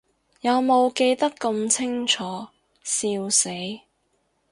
[0.39, 2.23] 有無記得咁清楚，
[2.83, 3.51] 笑死